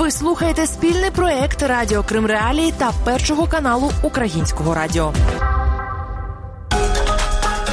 [0.00, 5.12] Ви слухаєте спільний проект Радіо Крим Реалії та Першого каналу Українського радіо.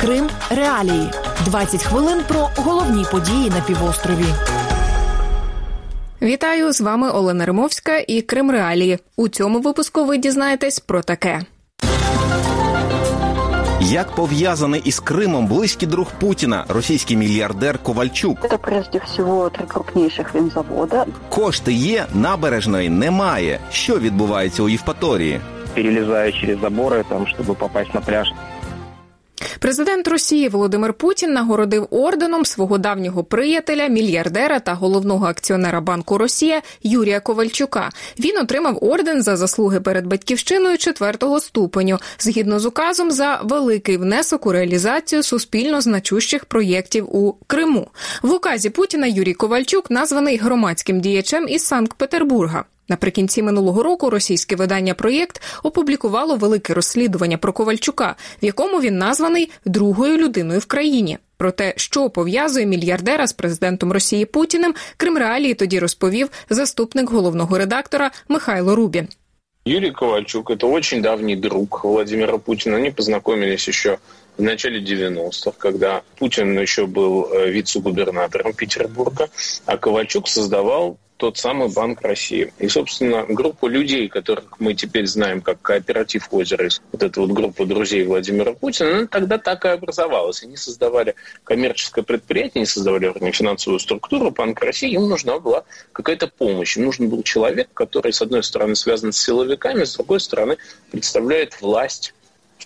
[0.02, 1.10] Крим Реалії.
[1.46, 4.26] 20 хвилин про головні події на півострові.
[6.22, 9.00] Вітаю з вами Олена Римовська і Крим Реалії.
[9.16, 11.42] У цьому випуску ви дізнаєтесь про таке.
[13.81, 18.39] Як пов'язаний із Кримом близький друг Путіна, російський мільярдер Ковальчук.
[18.45, 21.07] Это прежде всего три крупнейших винзавода.
[21.29, 23.61] Кошти є, набережної немає.
[23.71, 25.41] Що відбувається у Євпаторії?
[25.75, 28.29] перелезая через заборы, там, чтобы попасть на пляж.
[29.60, 36.62] Президент Росії Володимир Путін нагородив орденом свого давнього приятеля, мільярдера та головного акціонера Банку Росія
[36.84, 37.90] Юрія Ковальчука.
[38.20, 44.46] Він отримав орден за заслуги перед батьківщиною четвертого ступеню, згідно з указом за великий внесок
[44.46, 47.88] у реалізацію суспільно значущих проєктів у Криму.
[48.22, 52.66] В указі Путіна Юрій Ковальчук названий громадським діячем із Санкт-Петербурга.
[52.90, 59.52] Наприкінці минулого року російське видання проєкт опублікувало велике розслідування про Ковальчука, в якому він названий
[59.66, 61.18] другою людиною в країні.
[61.38, 67.58] Про те, що пов'язує мільярдера з президентом Росії Путіним, Крим Реалії тоді розповів заступник головного
[67.58, 69.08] редактора Михайло Рубін.
[69.66, 72.78] Юрий Ковальчук– это очень давний друг Владимира Путина.
[72.78, 73.98] Они познакомились еще
[74.38, 79.30] в начале 90-х, когда Путин еще был э, вице-губернатором Петербурга,
[79.66, 82.54] а Ковальчук создавал тот самый Банк России.
[82.60, 87.66] И, собственно, группу людей, которых мы теперь знаем как кооператив Озерис, вот эта вот группа
[87.66, 90.44] друзей Владимира Путина, она тогда так и образовалась.
[90.44, 96.28] Они создавали коммерческое предприятие, они создавали вернее, финансовую структуру Банка России, им нужна была какая-то
[96.28, 96.78] помощь.
[96.78, 100.58] Им нужен был человек, который, с одной стороны, связан с силовиками, с другой стороны,
[100.92, 102.14] представляет власть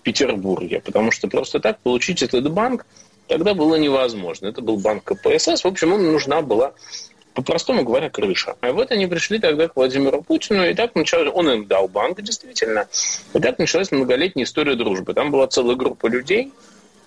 [0.02, 0.82] в Петербурге.
[0.84, 2.86] Потому что просто так получить этот банк
[3.28, 4.48] тогда было невозможно.
[4.48, 5.64] Это был банк КПСС.
[5.64, 6.74] В общем, им нужна была
[7.34, 8.56] по-простому говоря, крыша.
[8.62, 12.22] И вот они пришли тогда к Владимиру Путину, и так началось, он им дал банк,
[12.22, 12.88] действительно.
[13.34, 15.14] И так началась многолетняя история дружбы.
[15.14, 16.52] Там была целая группа людей,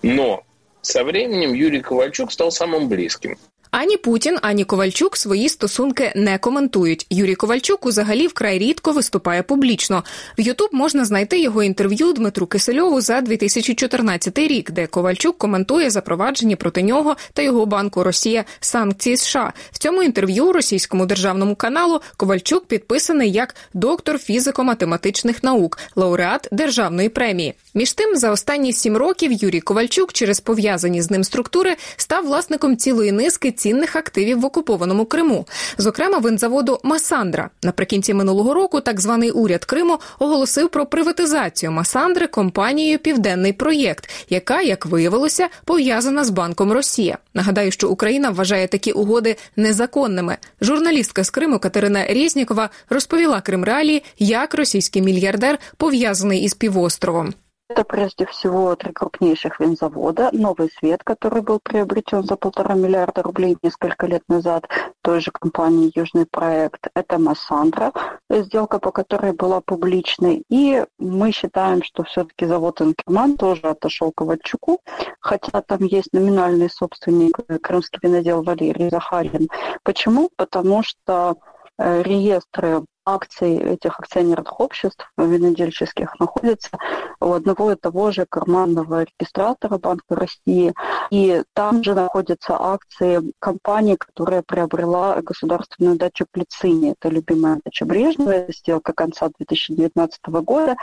[0.01, 0.43] но
[0.81, 3.37] со временем Юрий Ковальчук стал самым близким.
[3.77, 7.07] Ані Путін, ані Ковальчук свої стосунки не коментують.
[7.09, 10.03] Юрій Ковальчук узагалі вкрай рідко виступає публічно.
[10.37, 16.55] В Ютуб можна знайти його інтерв'ю Дмитру Кисельову за 2014 рік, де Ковальчук коментує запроваджені
[16.55, 19.53] проти нього та його банку Росія санкції США.
[19.71, 27.53] В цьому інтерв'ю російському державному каналу Ковальчук підписаний як доктор фізико-математичних наук, лауреат державної премії.
[27.73, 32.77] Між тим, за останні сім років Юрій Ковальчук через пов'язані з ним структури став власником
[32.77, 35.45] цілої низки цінних активів в окупованому Криму,
[35.77, 37.49] зокрема винзаводу Масандра.
[37.63, 44.61] Наприкінці минулого року так званий уряд Криму оголосив про приватизацію Масандри компанією Південний проєкт, яка,
[44.61, 47.17] як виявилося, пов'язана з Банком Росія.
[47.33, 50.37] Нагадаю, що Україна вважає такі угоди незаконними.
[50.61, 57.33] Журналістка з Криму Катерина Резнікова розповіла Крим Реалії, як російський мільярдер пов'язаний із півостровом.
[57.67, 60.29] Это прежде всего три крупнейших винзавода.
[60.31, 64.69] Новый свет, который был приобретен за полтора миллиарда рублей несколько лет назад
[65.01, 66.89] той же компании «Южный проект».
[66.93, 67.91] Это Массандра,
[68.29, 70.43] сделка по которой была публичной.
[70.47, 74.79] И мы считаем, что все-таки завод «Инкерман» тоже отошел Ковальчуку,
[75.19, 79.47] хотя там есть номинальный собственник, э, крымский винодел Валерий Захарин.
[79.81, 80.29] Почему?
[80.37, 81.37] Потому что
[81.79, 86.71] э, реестры акций этих акционерных обществ винодельческих находятся
[87.19, 90.73] у одного и того же карманного регистратора Банка России.
[91.11, 96.95] И там же находятся акции компании, которая приобрела государственную дачу Плецине.
[96.99, 98.31] Это любимая дача Брежнева.
[98.31, 100.75] Это сделка конца 2019 года.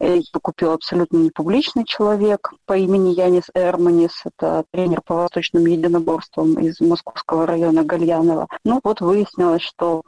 [0.00, 4.22] Ее купил абсолютно непубличный человек по имени Янис Эрманис.
[4.24, 8.48] Это тренер по восточным единоборствам из московского района Гальянова.
[8.64, 10.02] Ну вот выяснилось, что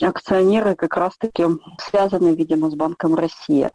[0.00, 1.44] акционеры как раз-таки
[1.78, 3.70] связаны, видимо, с Банком России.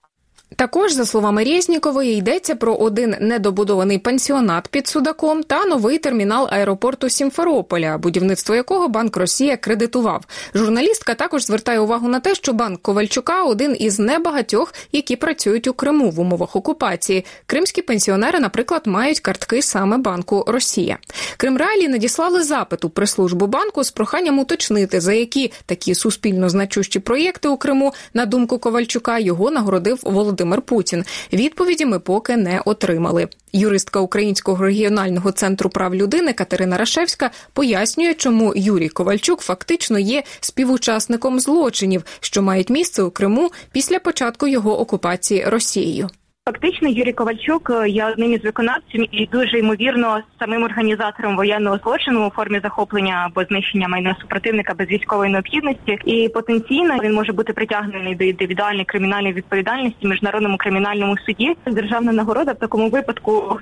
[0.56, 7.10] Також, за словами Резнікової, йдеться про один недобудований пансіонат під Судаком та новий термінал аеропорту
[7.10, 10.26] Сімферополя, будівництво якого Банк Росія кредитував.
[10.56, 15.74] Журналістка також звертає увагу на те, що банк Ковальчука один із небагатьох, які працюють у
[15.74, 17.26] Криму в умовах окупації.
[17.46, 20.98] Кримські пенсіонери, наприклад, мають картки саме банку Росія.
[21.38, 27.48] Кримреалії надіслали запит у прес-службу банку з проханням уточнити, за які такі суспільно значущі проєкти
[27.48, 30.39] у Криму, на думку Ковальчука, його нагородив Володимир.
[30.40, 31.06] Володимир Путін.
[31.34, 33.28] Відповіді ми поки не отримали.
[33.54, 41.40] Юристка Українського регіонального центру прав людини Катерина Рашевська пояснює, чому Юрій Ковальчук фактично є співучасником
[41.40, 46.10] злочинів, що мають місце у Криму після початку його окупації Росією.
[46.50, 52.28] Фактично, Юрій Ковальчук е, є одним із виконавців і дуже ймовірно самим організатором воєнного злочину
[52.28, 55.98] у формі захоплення або знищення майна супротивника без військової необхідності.
[56.06, 61.56] І потенційно він може бути притягнений до індивідуальної кримінальної відповідальності міжнародному кримінальному суді.
[61.66, 63.60] Державна нагорода в такому випадку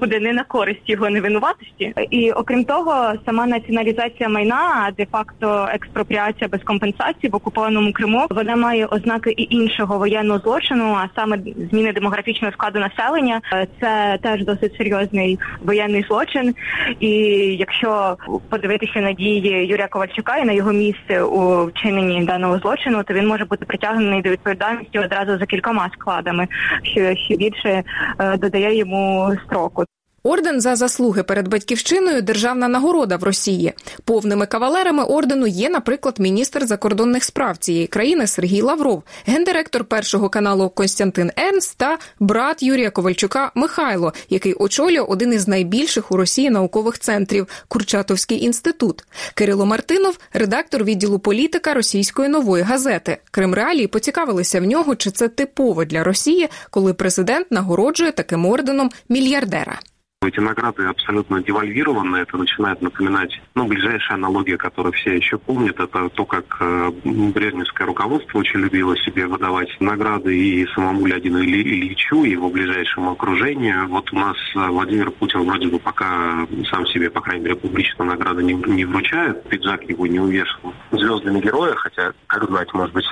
[0.00, 1.94] буде не на користь його невинуватості.
[2.10, 8.56] І окрім того, сама націоналізація майна, де факто експропріація без компенсації в окупованому Криму, вона
[8.56, 11.38] має ознаки і іншого воєнного злочину, а саме
[11.70, 11.92] зміни
[12.28, 13.40] демографічного складу населення.
[13.80, 16.54] Це теж досить серйозний воєнний злочин.
[17.00, 17.10] І
[17.58, 18.16] якщо
[18.48, 23.26] подивитися на дії Юрія Ковальчука і на його місце у вчиненні даного злочину, то він
[23.26, 26.48] може бути притягнений до відповідальності одразу за кількома складами,
[26.82, 27.82] що ще більше
[28.18, 29.84] е, додає йому строку.
[30.22, 33.72] Орден за заслуги перед батьківщиною державна нагорода в Росії.
[34.04, 40.68] Повними кавалерами ордену є, наприклад, міністр закордонних справ цієї країни Сергій Лавров, гендиректор першого каналу
[40.68, 46.98] Костянтин Ернст та брат Юрія Ковальчука Михайло, який очолює один із найбільших у Росії наукових
[46.98, 49.04] центрів Курчатовський інститут.
[49.34, 53.18] Кирило Мартинов, редактор відділу політика російської нової газети.
[53.30, 58.90] Крим Реалії поцікавилися в нього, чи це типово для Росії, коли президент нагороджує таким орденом
[59.08, 59.80] мільярдера.
[60.20, 62.16] Эти награды абсолютно девальвированы.
[62.16, 67.86] Это начинает напоминать, ну, ближайшая аналогия, которую все еще помнят, это то, как э, брежневское
[67.86, 73.86] руководство очень любило себе выдавать награды и самому Леониду Ильичу, и его ближайшему окружению.
[73.86, 78.04] Вот у нас э, Владимир Путин вроде бы пока сам себе, по крайней мере, публично
[78.04, 79.44] награды не, не вручает.
[79.44, 83.06] Пиджак его не увешан звездами героя, хотя, как знать, может быть,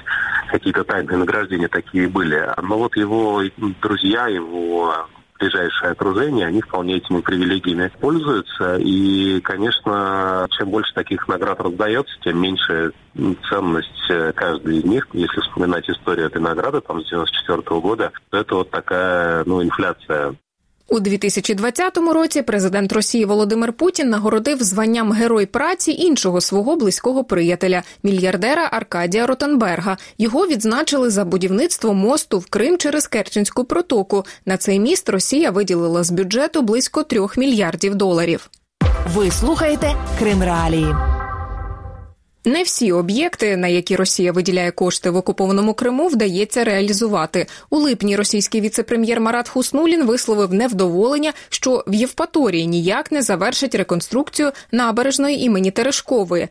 [0.48, 2.52] какие-то тайные награждения такие были.
[2.60, 3.42] Но вот его
[3.80, 5.08] друзья, его
[5.38, 8.76] ближайшее окружение, они вполне этими привилегиями пользуются.
[8.76, 12.92] И, конечно, чем больше таких наград раздается, тем меньше
[13.48, 15.08] ценность э, каждой из них.
[15.12, 20.36] Если вспоминать историю этой награды там, с 94 года, то это вот такая ну, инфляция
[20.88, 27.82] У 2020 році президент Росії Володимир Путін нагородив званням Герой праці іншого свого близького приятеля,
[28.02, 29.96] мільярдера Аркадія Ротенберга.
[30.18, 34.24] Його відзначили за будівництво мосту в Крим через Керченську протоку.
[34.46, 38.50] На цей міст Росія виділила з бюджету близько трьох мільярдів доларів.
[39.14, 40.94] Ви слухаєте Крим Реалії.
[42.46, 47.46] Не всі об'єкти, на які Росія виділяє кошти в окупованому Криму, вдається реалізувати.
[47.70, 54.52] У липні російський віце-прем'єр Марат Хуснулін висловив невдоволення, що в Євпаторії ніяк не завершить реконструкцію
[54.72, 56.48] набережної імені Терешкової.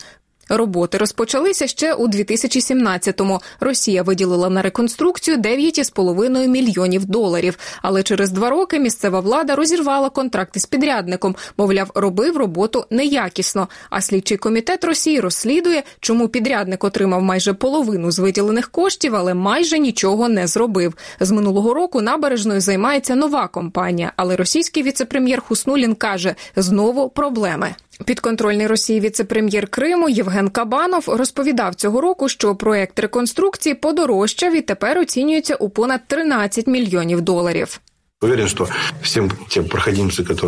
[0.50, 3.42] Роботи розпочалися ще у 2017-му.
[3.59, 7.57] Росія виділила на реконструкцію 9,5 мільйонів доларів.
[7.81, 11.36] Але через два роки місцева влада розірвала контракти з підрядником.
[11.57, 13.68] Мовляв, робив роботу неякісно.
[13.89, 19.80] А слідчий комітет Росії розслідує, чому підрядник отримав майже половину з виділених коштів, але майже
[19.80, 20.94] нічого не зробив.
[21.19, 24.12] З минулого року набережною займається нова компанія.
[24.15, 27.75] Але російський віце-прем'єр Хуснулін каже: знову проблеми.
[28.03, 34.97] Підконтрольний Росії віце-прем'єр Криму Євген Кабанов розповідав цього року, що проект реконструкції подорожчав і тепер
[34.97, 37.80] оцінюється у понад 13 мільйонів доларів.
[38.21, 38.68] Уверен, що
[39.01, 40.47] всім тим проходимці, які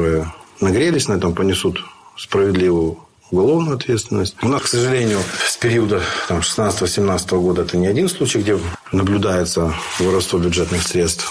[0.61, 1.79] нагрілись на цьому, понесуть
[2.17, 2.97] справедливу
[3.31, 4.35] уголовную ответственность.
[4.43, 8.57] У нас, к сожалению, с периода 16-17 года это не один случай, где
[8.91, 11.27] наблюдается воровство бюджетных средств.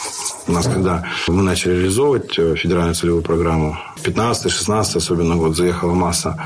[0.49, 6.41] У нас, когда мы начали реализовывать э, федеральную целевую программу, 15-16 особенно год, заехала масса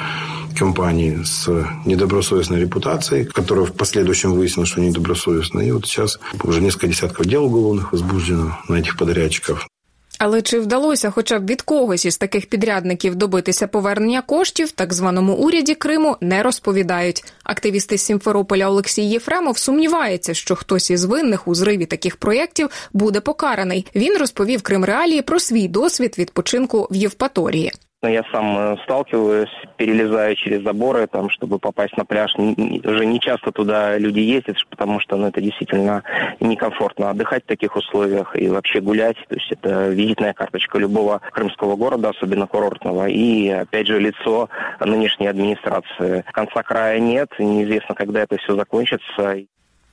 [0.57, 1.49] компаний с
[1.85, 5.61] недобросовестной репутацией, которая в последующем выяснилось, что недобросовестно.
[5.61, 9.70] И вот сейчас уже несколько десятков дел уголовных возбуждено на этих подрядчиков.
[10.23, 15.35] Але чи вдалося, хоча б від когось із таких підрядників добитися повернення коштів, так званому
[15.35, 17.25] уряді Криму не розповідають.
[17.45, 23.87] Активісти Сімферополя Олексій Єфремов сумнівається, що хтось із винних у зриві таких проєктів буде покараний.
[23.95, 27.73] Він розповів Крим Реалії про свій досвід відпочинку в Євпаторії.
[28.04, 32.34] Я сам э, сталкиваюсь, перелезаю через заборы, там, чтобы попасть на пляж.
[32.36, 36.04] Уже не часто туда люди ездят, потому что ну, это действительно
[36.40, 39.18] некомфортно отдыхать в таких условиях и вообще гулять.
[39.28, 43.08] То есть это визитная карточка любого крымского города, особенно курортного.
[43.08, 46.24] И, опять же, лицо нынешней администрации.
[46.32, 49.38] Конца края нет, неизвестно, когда это все закончится.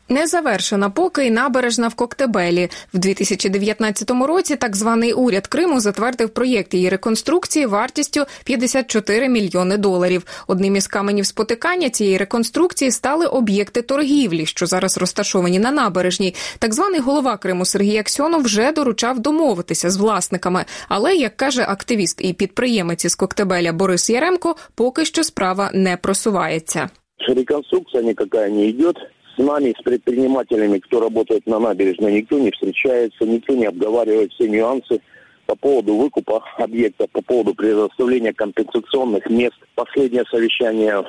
[0.09, 2.69] Не завершена поки й набережна в Коктебелі.
[2.93, 10.23] В 2019 році так званий уряд Криму затвердив проєкт її реконструкції вартістю 54 мільйони доларів.
[10.47, 16.35] Одним із каменів спотикання цієї реконструкції стали об'єкти торгівлі, що зараз розташовані на набережній.
[16.59, 20.65] Так званий голова Криму Сергій Аксьонов вже доручав домовитися з власниками.
[20.89, 26.89] Але як каже активіст і підприємець із Коктебеля Борис Яремко, поки що справа не просувається.
[27.27, 28.93] Реконструкція ніяка не йде.
[29.37, 34.47] С нами, с предпринимателями, кто работает на набережной, никто не встречается, никто не обговаривает все
[34.47, 34.99] нюансы
[35.45, 39.55] по поводу выкупа объекта, по поводу предоставления компенсационных мест.
[39.75, 41.05] Последнее совещание,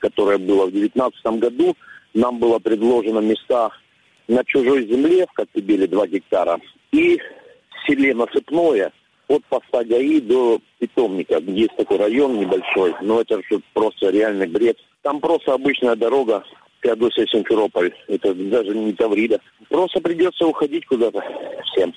[0.00, 1.76] которое было в 2019 году,
[2.12, 3.70] нам было предложено места
[4.28, 6.60] на чужой земле в Коктебеле 2 гектара
[6.92, 7.18] и
[7.86, 8.92] селе Насыпное
[9.28, 11.38] от поста ГАИ до питомника.
[11.38, 14.76] Есть такой район небольшой, но это же просто реальный бред.
[15.02, 16.44] Там просто обычная дорога
[16.80, 17.90] Феодосия Симферополь.
[18.08, 19.40] Это даже не Таврида.
[19.68, 21.20] Просто придется уходить куда-то
[21.72, 21.92] всем.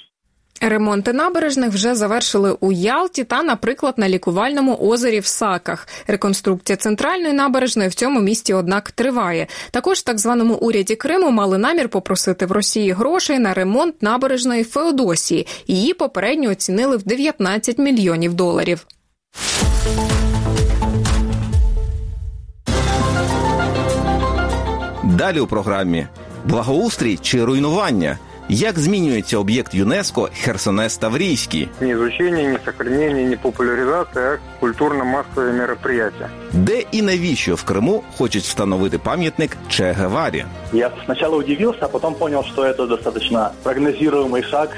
[0.62, 5.88] Ремонти набережних вже завершили у Ялті та, наприклад, на лікувальному озері в Саках.
[6.08, 9.48] Реконструкція центральної набережної в цьому місті, однак, триває.
[9.72, 14.64] Також в так званому уряді Криму мали намір попросити в Росії грошей на ремонт набережної
[14.64, 15.48] Феодосії.
[15.68, 18.86] Її попередньо оцінили в 19 мільйонів доларів.
[25.13, 26.07] Далі у програмі
[26.45, 28.19] благоустрій чи руйнування.
[28.51, 31.69] Як змінюється об'єкт ЮНЕСКО Херсонес Таврійський?
[31.81, 36.29] Ні изучение, ні сохранение, ні популяризація, а культурно-массовые мероприятия.
[36.53, 40.45] Де і навіщо в Криму хочуть встановити пам'ятник Че Геварі?
[40.73, 44.69] Я сначала удивился, а потом понял, что это достаточно прогнозируемый шаг,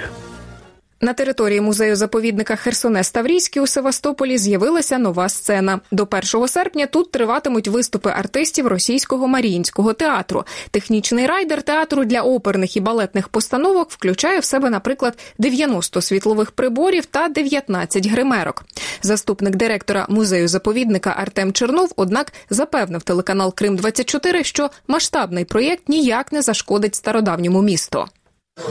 [1.02, 5.80] на території музею заповідника Херсонес Таврійський у Севастополі з'явилася нова сцена.
[5.92, 10.44] До 1 серпня тут триватимуть виступи артистів російського маріїнського театру.
[10.72, 17.06] Технічний райдер театру для оперних і балетних постановок включає в себе, наприклад, 90 світлових приборів
[17.06, 18.66] та 19 гримерок.
[19.02, 26.32] Заступник директора музею заповідника Артем Чернов, однак, запевнив телеканал Крим 24 що масштабний проєкт ніяк
[26.32, 28.06] не зашкодить стародавньому місту.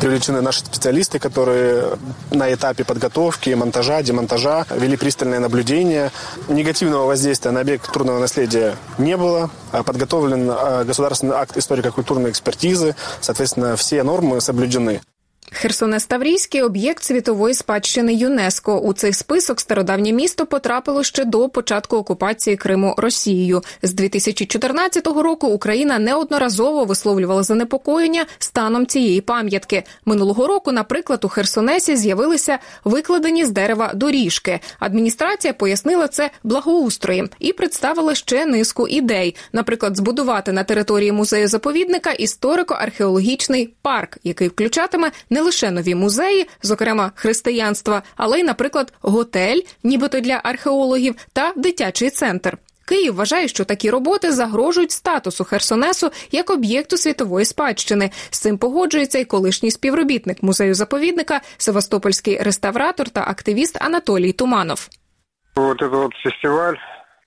[0.01, 1.99] Привлечены наши специалисты, которые
[2.31, 6.11] на этапе подготовки, монтажа, демонтажа вели пристальное наблюдение.
[6.49, 9.51] Негативного воздействия на объект культурного наследия не было.
[9.73, 10.53] Подготовлен
[10.87, 12.97] государственный акт историко-культурной экспертизы.
[13.21, 15.03] Соответственно, все нормы соблюдены.
[15.53, 18.79] Херсонес Таврійський об'єкт світової спадщини ЮНЕСКО.
[18.79, 23.63] У цей список стародавнє місто потрапило ще до початку окупації Криму Росією.
[23.83, 29.83] З 2014 року Україна неодноразово висловлювала занепокоєння станом цієї пам'ятки.
[30.05, 34.61] Минулого року, наприклад, у Херсонесі з'явилися викладені з дерева доріжки.
[34.79, 42.11] Адміністрація пояснила це благоустроєм і представила ще низку ідей, наприклад, збудувати на території музею заповідника
[42.11, 50.20] історико-археологічний парк, який включатиме не лише нові музеї, зокрема християнства, але й, наприклад, готель, нібито
[50.20, 52.58] для археологів, та дитячий центр.
[52.90, 58.12] Київ вважає, що такі роботи загрожують статусу Херсонесу як об'єкту світової спадщини.
[58.30, 64.90] З цим погоджується й колишній співробітник музею заповідника, севастопольський реставратор та активіст Анатолій Туманов.
[65.56, 66.76] Вот этот вот фестиваль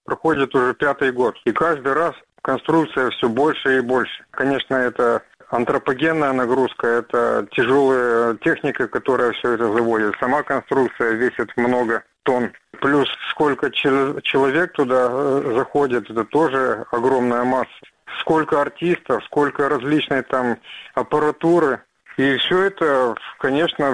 [0.05, 2.13] проходит уже пятый год, и каждый раз
[2.43, 4.25] конструкция все больше и больше.
[4.31, 10.16] Конечно, это антропогенная нагрузка, это тяжелая техника, которая все это заводит.
[10.20, 12.52] Сама конструкция весит много тонн.
[12.82, 17.72] Плюс сколько человек туда э, заходит, это тоже огромная масса.
[18.20, 20.58] Сколько артистов, сколько различной там
[20.96, 21.82] аппаратуры.
[22.18, 23.92] И все это, конечно,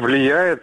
[0.00, 0.62] влияет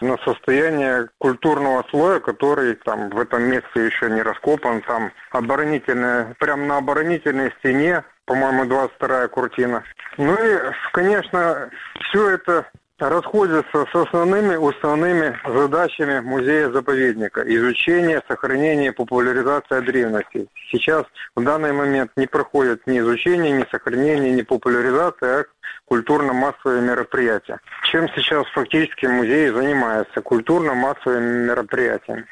[0.00, 4.82] на состояние культурного слоя, который там в этом месте еще не раскопан.
[4.82, 9.82] Там оборонительная, прямо на оборонительной стене, по-моему, 22-я куртина.
[10.18, 10.58] Ну и,
[10.92, 11.70] конечно,
[12.08, 12.66] все это
[12.98, 17.42] расходятся с основными основными задачами музея-заповедника.
[17.46, 20.46] Изучение, сохранение, популяризация древности.
[20.70, 21.04] Сейчас
[21.36, 25.44] в данный момент не проходит ни изучение, ни сохранение, ни популяризация, а
[25.86, 27.60] культурно-массовые мероприятия.
[27.84, 30.20] Чем сейчас фактически музей занимается?
[30.20, 32.26] Культурно-массовыми мероприятиями.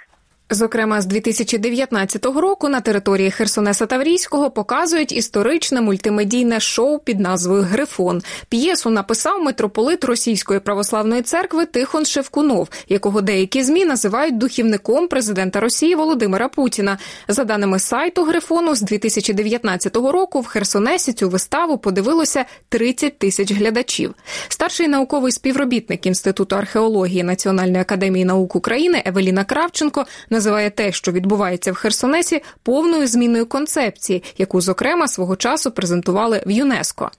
[0.51, 8.23] Зокрема, з 2019 року на території Херсонеса Таврійського показують історичне мультимедійне шоу під назвою Грифон.
[8.49, 15.95] П'єсу написав митрополит Російської православної церкви Тихон Шевкунов, якого деякі змі називають духівником президента Росії
[15.95, 16.99] Володимира Путіна.
[17.29, 24.15] За даними сайту Грифону, з 2019 року в Херсонесі цю виставу подивилося 30 тисяч глядачів.
[24.49, 31.73] Старший науковий співробітник інституту археології Національної академії наук України Евеліна Кравченко називає те, що відбувається
[31.73, 37.11] в Херсонесі, повною зміною концепції, яку зокрема свого часу презентували в ЮНЕСКО.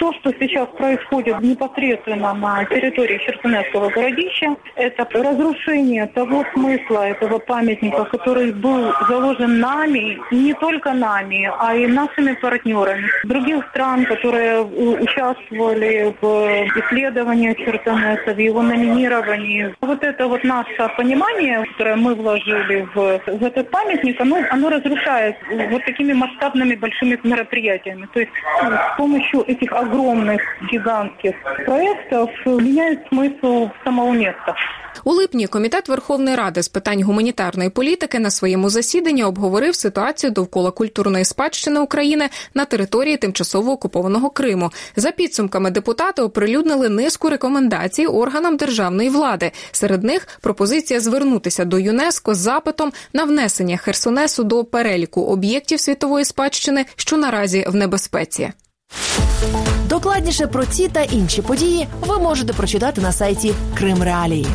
[0.00, 8.04] То, что сейчас происходит непосредственно на территории Херсонесского городища, это разрушение того смысла этого памятника,
[8.04, 16.12] который был заложен нами, не только нами, а и нашими партнерами других стран, которые участвовали
[16.20, 16.26] в
[16.80, 19.76] исследовании Херсонеса, в его номинировании.
[19.80, 25.36] Вот это вот наше понимание, которое мы вложили в, в этот памятник, оно, оно разрушает
[25.70, 28.08] вот такими масштабными большими мероприятиями.
[28.12, 30.41] То есть с помощью этих огромных,
[30.71, 34.55] гигантских проектов меняет смысл самого места.
[35.03, 40.71] У липні комітет Верховної Ради з питань гуманітарної політики на своєму засіданні обговорив ситуацію довкола
[40.71, 44.71] культурної спадщини України на території тимчасово окупованого Криму.
[44.95, 49.51] За підсумками депутати оприлюднили низку рекомендацій органам державної влади.
[49.71, 56.25] Серед них пропозиція звернутися до ЮНЕСКО з запитом на внесення Херсонесу до переліку об'єктів світової
[56.25, 58.51] спадщини, що наразі в небезпеці.
[59.89, 64.47] Докладніше про ці та інші події ви можете прочитати на сайті Крим Реалії.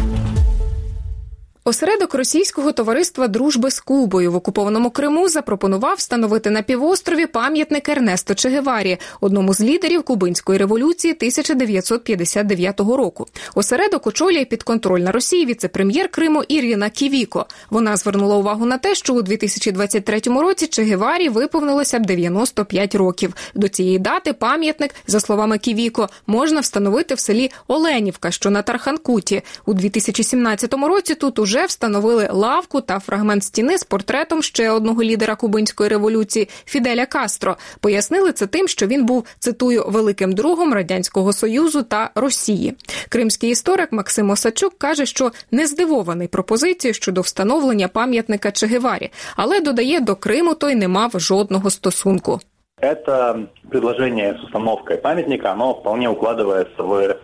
[1.68, 8.34] Осередок російського товариства дружби з Кубою в окупованому Криму запропонував встановити на півострові пам'ятник Ернесто
[8.34, 13.26] Чегеварі, одному з лідерів кубинської революції 1959 року.
[13.54, 17.46] Осередок очолює підконтрольна Росії віце-прем'єр Криму Ірина Ківіко.
[17.70, 23.34] Вона звернула увагу на те, що у 2023 році Чегеварі виповнилося б 95 років.
[23.54, 29.42] До цієї дати пам'ятник, за словами Ківіко, можна встановити в селі Оленівка, що на Тарханкуті.
[29.66, 35.02] У 2017 році тут уже вже встановили лавку та фрагмент стіни з портретом ще одного
[35.02, 37.56] лідера кубинської революції Фіделя Кастро.
[37.80, 42.74] Пояснили це тим, що він був цитую великим другом радянського союзу та Росії.
[43.08, 50.00] Кримський історик Максим Осачук каже, що не здивований пропозицією щодо встановлення пам'ятника Чегеварі, але додає
[50.00, 52.40] до Криму той не мав жодного стосунку.
[52.80, 57.16] Это предложение с установкой памятника, оно вполне укладывается в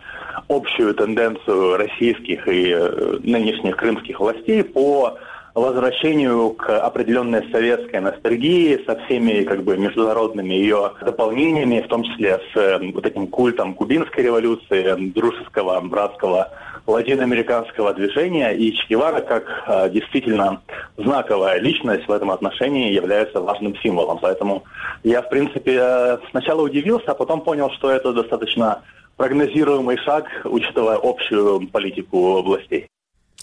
[0.49, 5.19] общую тенденцию российских и э, нынешних крымских властей по
[5.55, 12.41] возвращению к определенной советской ностальгии со всеми как бы международными ее дополнениями, в том числе
[12.53, 16.51] с э, вот этим культом кубинской революции, дружеского, братского
[16.87, 18.51] латиноамериканского движения.
[18.51, 20.61] И Че как э, действительно
[20.97, 24.19] знаковая личность в этом отношении является важным символом.
[24.21, 24.65] Поэтому
[25.05, 28.83] я, в принципе, сначала удивился, а потом понял, что это достаточно
[29.17, 32.89] прогнозируемый шаг, учитывая общую политику властей.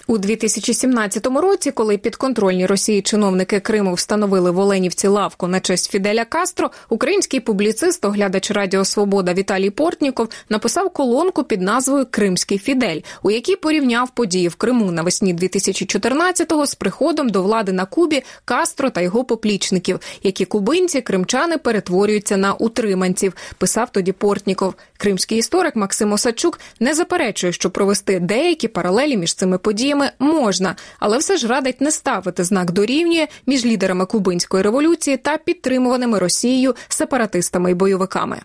[0.07, 6.25] У 2017 році, коли підконтрольні Росії чиновники Криму встановили в Оленівці лавку на честь Фіделя
[6.25, 13.31] Кастро, український публіцист, оглядач Радіо Свобода Віталій Портніков написав колонку під назвою Кримський Фідель, у
[13.31, 19.01] якій порівняв події в Криму навесні 2014-го з приходом до влади на Кубі Кастро та
[19.01, 23.33] його поплічників, які кубинці кримчани перетворюються на утриманців.
[23.57, 24.73] Писав тоді Портніков.
[24.97, 30.75] Кримський історик Максим Осадчук не заперечує, що провести деякі паралелі між цими подіями діями можна,
[30.99, 36.75] але все ж радить не ставити знак дорівнює між лідерами кубинської революції та підтримуваними Росією
[36.89, 38.41] сепаратистами і бойовиками.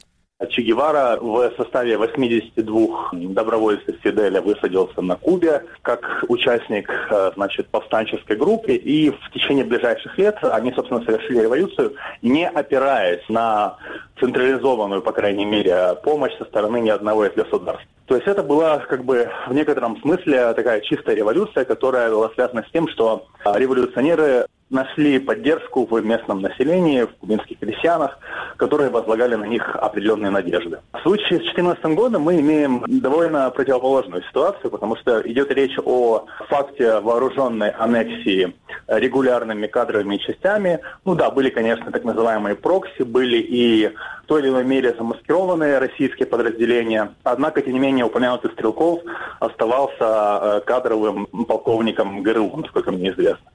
[0.50, 8.36] Че Гевара в составе 82 добровольцев Фиделя высадился на Кубе как участник э, значит, повстанческой
[8.36, 8.74] группы.
[8.74, 13.78] И в течение ближайших лет они, собственно, совершили революцию, не опираясь на
[14.20, 17.88] централизованную, по крайней мере, помощь со стороны ни одного из государств.
[18.04, 22.62] То есть это была как бы в некотором смысле такая чистая революция, которая была связана
[22.62, 28.18] с тем, что революционеры нашли поддержку в местном населении, в кубинских крестьянах,
[28.56, 30.80] которые возлагали на них определенные надежды.
[30.92, 36.26] В случае с 2014 годом мы имеем довольно противоположную ситуацию, потому что идет речь о
[36.48, 38.54] факте вооруженной аннексии
[38.88, 40.80] регулярными кадровыми частями.
[41.04, 43.92] Ну да, были, конечно, так называемые прокси, были и
[44.24, 47.14] в той или иной мере замаскированные российские подразделения.
[47.22, 49.00] Однако, тем не менее, упомянутый Стрелков
[49.38, 53.46] оставался э, кадровым полковником ГРУ, насколько мне известно.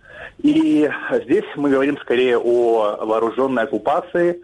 [0.44, 0.88] И
[1.24, 4.34] здесь мы говорим скорее о вооруженной оккупации.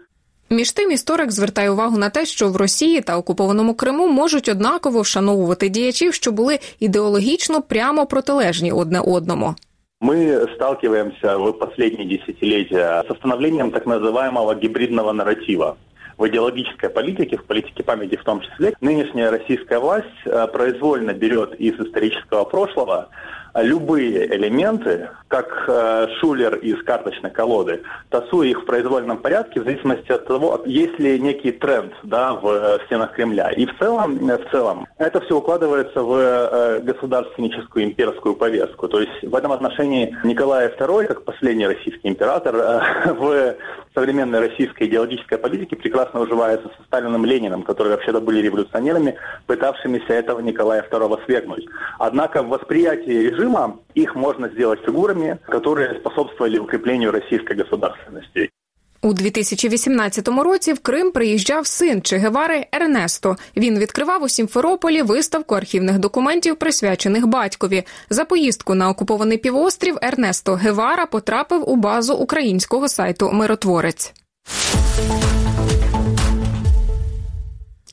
[0.49, 5.01] Між тим історик звертає увагу на те, що в Росії та окупованому Криму можуть однаково
[5.01, 9.55] вшановувати діячів, що були ідеологічно прямо протилежні одне одному.
[10.01, 15.77] Мы сталкиваемся в последние десятилетия с становлением так называемого гибридного нарратива.
[16.17, 21.55] В идеологической политике, в политике памяти в том числе, нынешняя российская власть э, произвольно берет
[21.55, 23.07] из исторического прошлого
[23.54, 30.10] любые элементы, как э, шулер из карточной колоды, тасуя их в произвольном порядке в зависимости
[30.10, 33.50] от того, есть ли некий тренд да, в э, стенах Кремля.
[33.50, 38.88] И в целом, э, в целом это все укладывается в э, государственническую имперскую повестку.
[38.88, 43.56] То есть в этом отношении Николай II, как последний российский император, э, в
[43.94, 50.40] современной российской идеологической политике прекрасно уживается со Сталиным Лениным, которые вообще-то были революционерами, пытавшимися этого
[50.40, 51.66] Николая II свергнуть.
[51.98, 58.50] Однако в восприятии режима их можно сделать фигурами, которые способствовали укреплению российской государственности.
[59.02, 63.36] У 2018 році в Крим приїжджав син Че Гевари Ернесто.
[63.56, 67.82] Він відкривав у Сімферополі виставку архівних документів, присвячених батькові.
[68.10, 74.14] За поїздку на окупований півострів Ернесто Гевара потрапив у базу українського сайту Миротворець.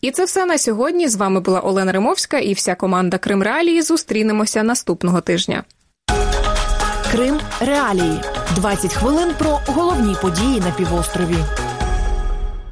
[0.06, 1.08] І це все на сьогодні.
[1.08, 3.82] З вами була Олена Римовська і вся команда Крим Реалії.
[3.82, 5.64] Зустрінемося наступного тижня.
[7.12, 8.22] Крим Реалії.
[8.56, 11.38] 20 хвилин про головні події на півострові.